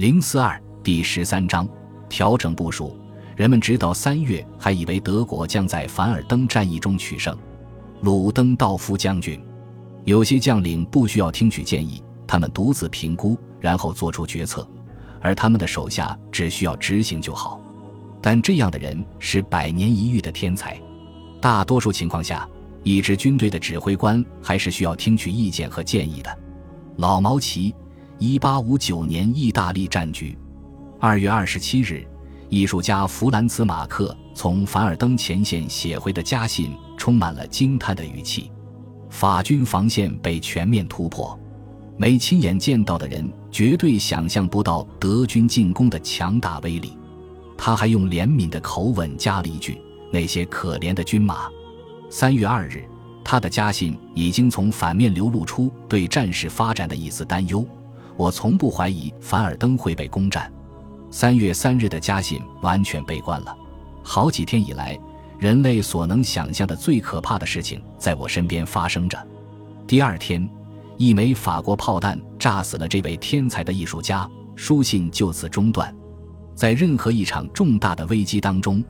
[0.00, 1.68] 零四二第十三章
[2.08, 2.98] 调整部署。
[3.36, 7.36] 人们直到三月还以为德国将在凡尔登战役中取胜。
[8.00, 9.38] 鲁登道夫将军，
[10.06, 14.66] 有些将领不需要听取建议，他们独自评估，然后做出决策，
[15.20, 17.60] 而他们的手下只需要执行就好。
[18.22, 20.80] 但这样的人是百年一遇的天才。
[21.42, 22.48] 大多数情况下，
[22.84, 26.38] 一支军队的指挥官还是需要听取意见和建议的。
[26.96, 27.74] 老毛奇。
[28.22, 30.36] 一八五九年，意大利战局。
[30.98, 32.06] 二月二十七日，
[32.50, 38.52] 艺术家弗兰茨·马克从凡尔登前线写回的家信充满了惊叹的语气。
[39.08, 41.38] 法军防线被全面突破，
[41.96, 46.98] 没亲眼见到的人绝对想象不到德军进攻的强大威力。
[47.56, 49.80] 他还用怜悯的口吻加了一句
[50.12, 51.48] ：“那些可怜的军马。”
[52.10, 52.84] 三月二日，
[53.24, 57.66] 他的家信已经从反面流露出对战事发展的一丝担忧。
[58.16, 60.50] 我从不怀疑凡尔登会被攻占。
[61.10, 63.56] 三月三日的家信完全悲观了。
[64.02, 64.98] 好几天以来，
[65.38, 69.18] 人类所能想象的最可怕的事情在我身边发生着。
[69.86, 70.48] 第二天，
[70.96, 75.94] 一枚法国炮弹炸死了这位天才的艺术家，书信就此中断。
[76.54, 78.84] 在任何一场重大的危机当中，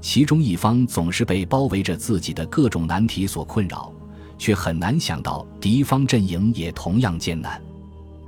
[0.00, 3.92] 其中一方总是被包围着自己的各种难题所困扰，
[4.36, 7.62] 却很难想到敌方阵营也同样艰难。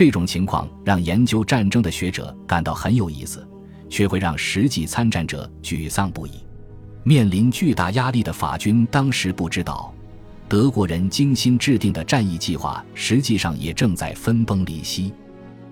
[0.00, 3.46] 这种情况让研究战争的学者感到很有意思，
[3.90, 6.30] 却会让实际参战者沮丧不已。
[7.02, 9.92] 面临巨大压力的法军当时不知道，
[10.48, 15.12] 德国人精心制定的战役计划实际上也正在分崩离析。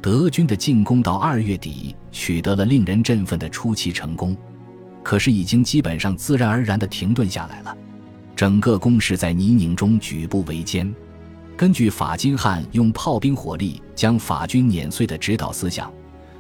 [0.03, 4.37] 德军的进攻到二月底取得了令人振奋的初期成功，
[5.03, 7.75] 可是已经基本上自然而然地停顿下来了。
[8.37, 10.95] 整个攻势在泥泞中举步维艰。
[11.59, 15.93] 根据法金汉用炮兵火力将法军碾碎的指导思想，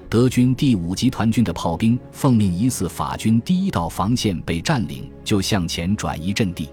[0.09, 6.69] 德军第五集团军的炮兵奉命，疑似法军第一道防线被占领，就向前转移阵地。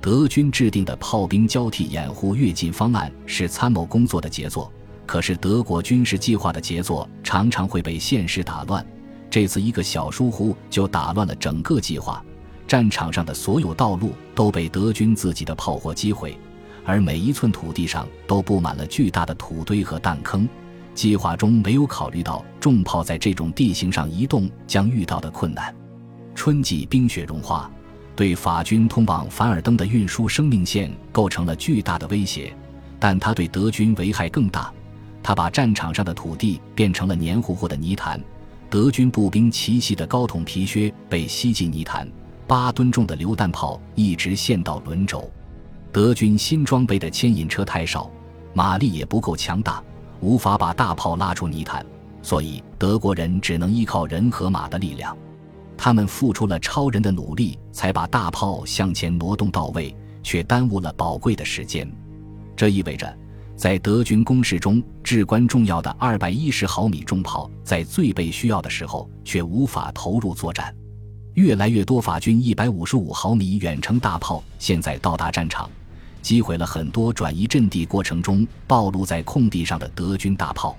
[0.00, 4.68] 德军制定的炮兵交替掩护越进方案是参谋工作的杰作，
[5.06, 8.84] 可是德国军事计划的杰作常常会被现实打乱。
[9.30, 12.20] 这次一个小疏忽就打乱了整个计划，
[12.66, 16.36] 战场上的所有道路都被德军自己的炮火击毁。
[16.86, 20.48] 而每一寸土地上都布满了巨大的土堆和弹坑，
[20.94, 25.74] 计划中没有考虑到重炮在这种地形上移动将遇到的困难。
[26.34, 27.68] 春季冰雪融化，
[28.14, 32.54] 对法军通往凡尔登的运输生命线构成了巨大的威胁，
[33.00, 34.72] 但它对德军危害更大。
[35.22, 38.20] 它把战场上的土地变成了黏糊糊的泥潭，
[38.70, 42.08] 德军步兵齐膝的高筒皮靴被吸进泥潭，
[42.46, 45.28] 八吨重的榴弹炮一直陷到轮轴。
[45.96, 48.10] 德军新装备的牵引车太少，
[48.52, 49.82] 马力也不够强大，
[50.20, 51.86] 无法把大炮拉出泥潭，
[52.20, 55.16] 所以德国人只能依靠人和马的力量。
[55.74, 61.90] 他们付出了超人的努力，才把大炮向前挪动到位，却耽误了宝贵的时间。
[62.54, 63.16] 这意味着，
[63.56, 70.76] 在德军攻势中至关重要的二百一十毫米重炮，在最被需要的时候却无法投入作战。
[71.32, 75.70] 越来越多法军一百五十五毫米远程大炮现在到达战场。
[76.26, 80.76] 击毁了很多转移阵地过程中暴露在空地上的德军大炮。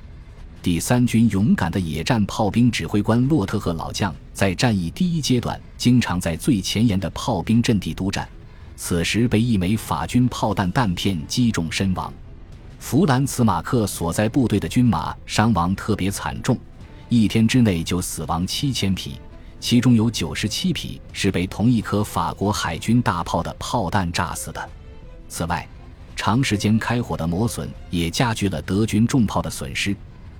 [0.61, 8.27] 第三军勇敢的野战炮兵指挥官洛特赫老将在战役第一阶段经常在最前沿的炮兵阵地督战，
[8.75, 12.11] 此时被一枚法军炮弹弹片击中身亡。
[12.77, 16.59] 弗兰茨马克所在部队的军马伤亡特别惨重，
[17.07, 19.13] 一天之内就死亡七千匹，
[19.61, 24.69] 其中有九十七匹是被同一颗法国海军大炮的炮弹炸死的。
[25.29, 25.67] 此外，
[26.15, 29.95] 长时间开火的磨损也加剧了德军重炮的损失。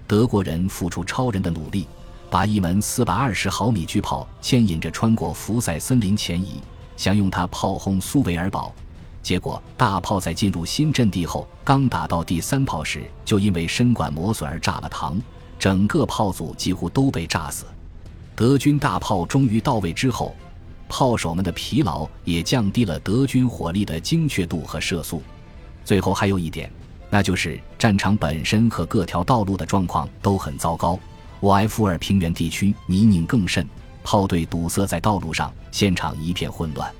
[0.07, 1.85] 德国人付出超人的努力，
[2.29, 6.61] 把一门四百二十毫米巨炮牵引着穿过福塞森林前移，
[6.95, 8.73] 想用它炮轰苏维尔堡。
[9.21, 15.19] 结果，大炮在进入新阵地后，刚打到第三炮时，就因为身管磨损而炸了膛，
[15.59, 17.65] 整个炮组几乎都被炸死。
[18.35, 20.33] 德军大炮终于到位之后。
[20.89, 25.21] 炮手们的疲劳也降低了德军火力的精确度和射速。
[25.83, 26.71] 最后还有一点，
[27.09, 30.99] 那就是战场本身和各条道路的状况都很糟糕。
[31.41, 33.67] 沃埃夫尔平原地区泥泞更甚，
[34.03, 36.91] 炮队堵塞在道路上，现场一片混乱。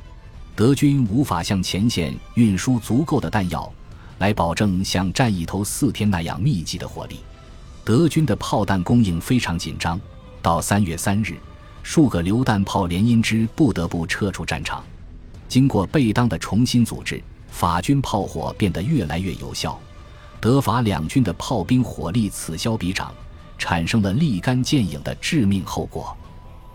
[0.56, 3.72] 德军无法向前线运输足够的弹药，
[4.19, 7.19] 来保证像战役头四天那样密集的火力。
[7.83, 10.00] 德军的炮弹供应非常紧张，
[10.42, 11.36] 到三月三日。
[11.89, 14.84] 数个榴弹炮连因之不得不撤出战场。
[15.48, 19.80] 经过贝当的重新组织，法军炮火变得越来越有效。
[20.42, 23.13] 德法两军的炮兵火力此消彼长，
[23.57, 26.16] 产生了立竿见影的致命后果。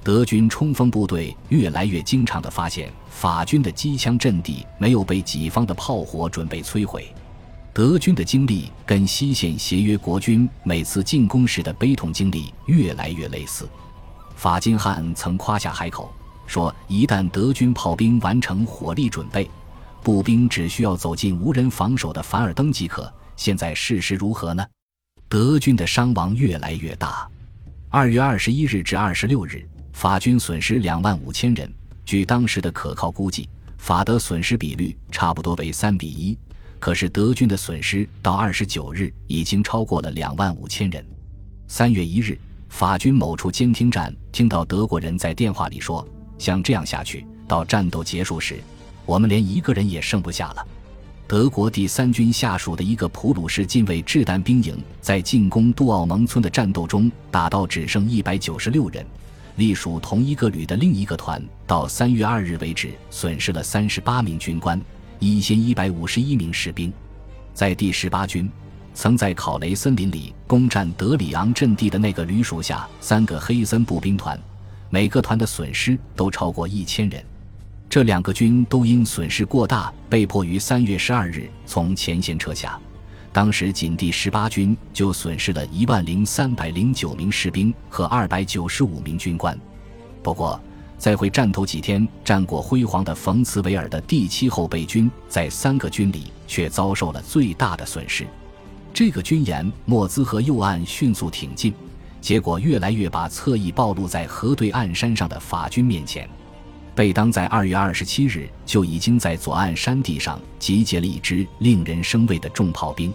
[0.02, 7.06] 德军冲锋部队越来越经常地发现，法军的机枪阵地没有被己方的炮火准备摧毁。
[7.74, 13.68] 德军的经历跟西线协约国军每次进攻时的悲痛经历越来越类似。
[14.34, 16.12] 法金汉曾夸下海口
[16.46, 19.48] 说：“一旦德军炮兵完成火力准备，
[20.02, 24.64] 步兵只需要走进无人防守的凡尔登即可。”现在事实如何呢？
[25.28, 27.26] 德军的伤亡越来越大。
[27.88, 29.66] 二月二十一日至二十六日。
[29.92, 31.70] 法军损失两万五千人，
[32.04, 33.48] 据当时的可靠估计，
[33.78, 36.36] 法德损失比率差不多为三比一。
[36.78, 41.04] 可是德军的损失到二十九日已经超过了两万五千人。
[41.68, 42.38] 三月一日，
[42.72, 46.04] 法军某处监听站听到德国人在电话里说
[46.38, 48.58] ：“像这样下去，到战斗结束时，
[49.04, 50.66] 我们连一个人也剩不下了。”
[51.28, 59.04] 德国第三军下属的一个普鲁士近卫掷弹兵营在进攻杜奥蒙村的战斗中，打到只剩一百九十六人。
[59.56, 64.80] 隶属同一个旅的另一个团，到三月二日为止，损失了三十八名军官，
[65.18, 66.90] 一千一百五十一名士兵。
[67.52, 68.50] 在第十八军，
[68.94, 74.38] 曾在考雷森林里攻占德里昂阵地的那个旅属下三个黑森步兵团，
[74.90, 77.24] 每个团的损失都超过一千人。
[77.88, 82.78] 这两个军都因损失过大，被迫于三月十二日从前线撤下。
[83.32, 89.58] 当时仅第十八军就损失了一万零三百零九名士兵和二百九十五名军官。
[90.22, 90.60] 不过，
[90.98, 98.26] 在会战头几天战果辉煌的冯茨维尔的第七后备军，在三个军里却遭受了最大的损失。
[98.94, 101.72] 这个军沿莫兹河右岸迅速挺进，
[102.20, 106.28] 结果越来越把侧翼暴露在河对岸山上的法军面前。
[106.94, 113.10] 贝当在二月二十七日就已经在左岸山地上集结了一支令人生畏的重炮兵。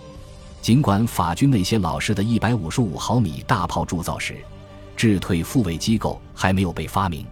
[0.64, 4.36] 尽管法军那些老式的一百五十五毫米大炮铸造时，
[4.96, 7.24] 制退复位机构还没有被发明，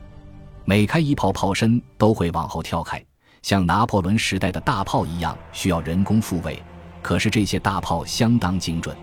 [0.65, 3.03] 每开一炮炮身都会往后跳开，
[3.42, 6.62] 像拿破仑时代的大炮一样需要人工复位。
[7.06, 8.98] 可是这些大炮相当精准，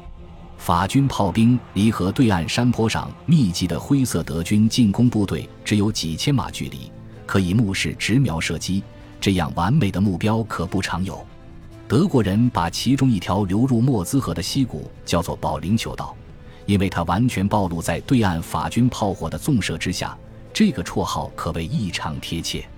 [0.58, 6.90] 法军炮兵离河对岸山坡上密集的灰色德军进攻部队只有几千码距离。
[7.24, 8.82] 可以目视直瞄射击，
[9.20, 11.24] 这样完美的目标可不常有。
[11.86, 16.12] 德国人把其中一条流入莫兹河的溪谷叫做保龄球道，
[16.66, 20.18] 因为它完全暴露在对岸法军炮火的纵射之下。
[20.52, 22.68] 这个绰号可谓异常贴切。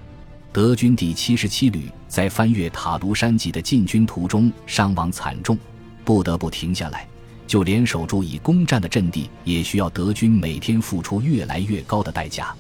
[0.54, 5.58] 德军第七十七旅在翻越塔卢山脊的进军途中伤亡惨重，
[6.04, 7.08] 不得不停下来。
[7.44, 12.54] 就连守住已攻占的阵地，也需要德军每天付出越来越高的代价。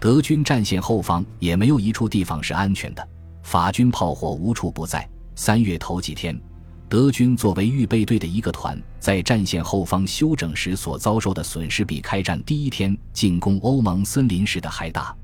[0.00, 3.08] 德军战线后方也没有一处地方是安全的，
[3.44, 5.08] 法军炮火无处不在。
[5.36, 6.36] 三月头几天，
[6.88, 15.14] 德军作为预备队的一个团，在战线后方休整时所遭受的损失，比开战第一天进攻欧盟森林时的还大。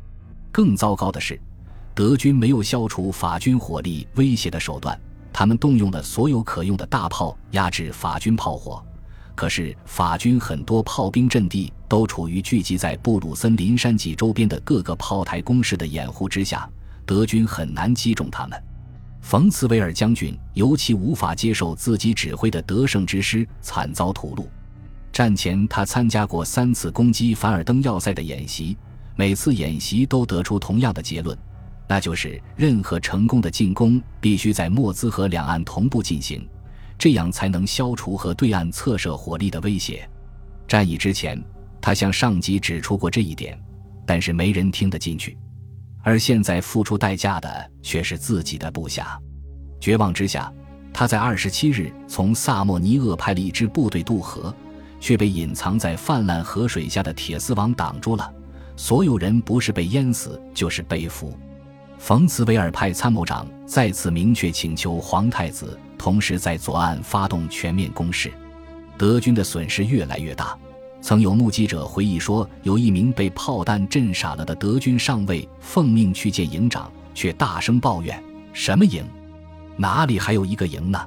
[0.52, 1.36] 更糟糕的是，
[1.94, 4.98] 德军没有消除法军火力威胁的手段，
[5.32, 8.84] 他们动用了所有可用的大炮压制法军炮火。
[9.36, 16.68] 可是，法军很多炮兵阵地都处于聚集在布鲁森林山脊周边的各个炮台工事的掩护之下，
[17.06, 18.60] 德军很难击中他们。
[19.20, 24.44] 冯茨维尔将军尤其无法接受自己指挥的得胜之师惨遭屠戮。
[25.12, 28.76] 战前，他参加过三次攻击凡尔登要塞的演习，
[29.14, 31.36] 每次演习都得出同样的结论，
[31.86, 36.48] 那就是任何成功的进攻必须在莫兹河两岸同步进行。
[36.96, 40.08] 这样才能消除和对岸侧射火力的威胁。
[40.66, 41.42] 战役之前，
[41.80, 43.60] 他向上级指出过这一点，
[44.06, 45.36] 但是没人听得进去。
[46.02, 49.18] 而现在付出代价的却是自己的部下。
[49.80, 50.50] 绝望之下，
[50.92, 54.54] 他在二十七日从萨莫尼厄派了一支部队渡河，
[55.00, 58.32] 却被隐藏在泛滥河水下的铁丝网挡住了。
[58.76, 61.36] 所有人不是被淹死，就是被俘。
[62.06, 65.80] 冯茨维尔派参谋长再次明确请求皇太子。
[65.96, 68.30] 同时，在左岸发动全面攻势，
[68.98, 70.54] 德军的损失越来越大。
[71.00, 79.02] 曾有目击者回忆说，有一名被炮弹震傻了的德军上尉奉命去见营长，却大声抱怨：“什么营？
[79.78, 81.00] 哪里还有一个营呢？”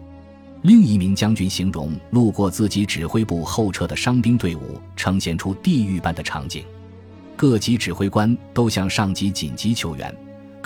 [0.65, 6.65] 另一名将军形容路过自己指挥部后撤的伤兵队伍，呈现出地狱般的场景。
[7.35, 10.11] 各级指挥官都向上级紧急求援。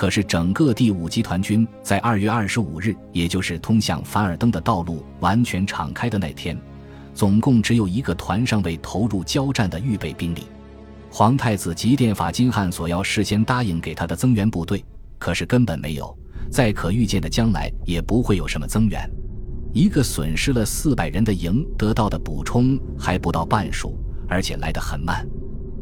[0.02, 6.58] 可是，整个第五集团军在二月二十五日，也就是通向凡尔登的道路完全敞开的那天，
[7.14, 10.48] 总共只有一个团尚未投入交战的预备兵力。
[11.12, 14.84] 皇太子急电法金汉索要事先答应给他的增援部队，
[15.20, 16.18] 可是根本没有，
[16.50, 19.08] 在可预见的将来也不会有什么增援。
[19.72, 23.96] 一个损失了四百人的营得到的补充还不到半数，
[24.28, 25.24] 而且来得很慢。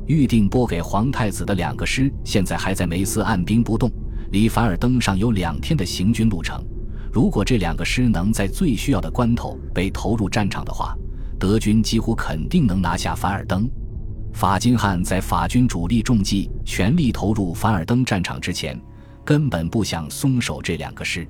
[0.08, 3.90] 预定拨给皇太子的两个师，现在还在梅斯按兵不动，
[4.32, 6.64] 离凡尔登上有两天的行军路程。
[7.12, 10.96] 如果这两个师能在最需要的关头被投入战场的话，
[11.40, 13.68] 德军几乎肯定能拿下凡尔登。
[14.32, 18.80] 法金汉在法军主力重骑全力投入凡尔登战场之前，
[19.26, 21.28] 根本不想松手这两个师。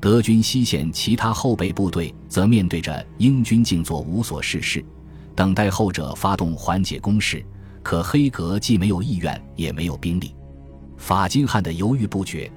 [0.00, 4.84] 德军西线其他后备部队则面对着英军静坐无所事事，
[5.36, 7.44] 等待后者发动缓解攻势。
[7.84, 10.34] 可黑格既没有意愿，也没有兵力。
[11.02, 12.48] 法金汉的犹豫不决。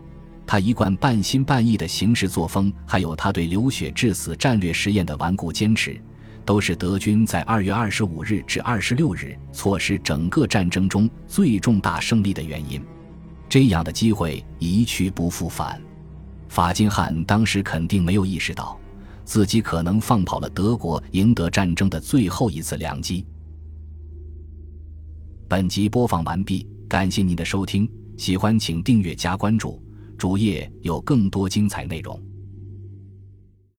[0.46, 6.00] 他一贯半心半意的行事作风，还有他对流血致死战略实验的顽固坚持，
[6.46, 12.80] 都是德军在二月二十五日至二十六日错失整个战争中最重大胜利的原因。
[13.50, 15.82] 这样的机会一去不复返。
[16.48, 18.80] 法金汉当时肯定没有意识到，
[19.24, 23.26] 自己可能放跑了德国赢得战争的最后一次良机。
[25.48, 29.82] 本集播放完毕，感谢您的收听，喜欢请订阅加关注。
[30.18, 32.20] 主页有更多精彩内容。